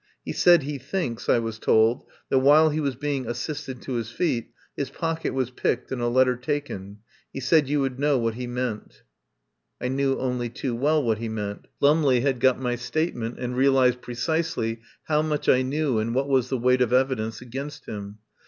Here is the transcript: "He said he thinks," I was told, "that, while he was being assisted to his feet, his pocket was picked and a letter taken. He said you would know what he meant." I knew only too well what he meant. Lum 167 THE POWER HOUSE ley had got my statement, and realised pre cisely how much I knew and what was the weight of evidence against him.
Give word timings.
"He 0.25 0.31
said 0.33 0.63
he 0.63 0.79
thinks," 0.79 1.29
I 1.29 1.37
was 1.37 1.59
told, 1.59 2.07
"that, 2.29 2.39
while 2.39 2.71
he 2.71 2.79
was 2.79 2.95
being 2.95 3.27
assisted 3.27 3.83
to 3.83 3.93
his 3.93 4.09
feet, 4.09 4.49
his 4.75 4.89
pocket 4.89 5.31
was 5.31 5.51
picked 5.51 5.91
and 5.91 6.01
a 6.01 6.07
letter 6.07 6.35
taken. 6.35 7.01
He 7.31 7.39
said 7.39 7.69
you 7.69 7.81
would 7.81 7.99
know 7.99 8.17
what 8.17 8.33
he 8.33 8.47
meant." 8.47 9.03
I 9.79 9.89
knew 9.89 10.17
only 10.17 10.49
too 10.49 10.75
well 10.75 11.03
what 11.03 11.19
he 11.19 11.29
meant. 11.29 11.67
Lum 11.81 12.01
167 12.01 12.01
THE 12.01 12.01
POWER 12.01 12.01
HOUSE 12.01 12.07
ley 12.07 12.19
had 12.21 12.39
got 12.39 12.63
my 12.63 12.75
statement, 12.75 13.39
and 13.39 13.55
realised 13.55 14.01
pre 14.01 14.15
cisely 14.15 14.81
how 15.03 15.21
much 15.21 15.47
I 15.47 15.61
knew 15.61 15.99
and 15.99 16.15
what 16.15 16.27
was 16.27 16.49
the 16.49 16.57
weight 16.57 16.81
of 16.81 16.91
evidence 16.91 17.39
against 17.39 17.85
him. 17.85 18.17